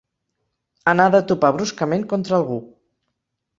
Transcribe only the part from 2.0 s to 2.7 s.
contra algú.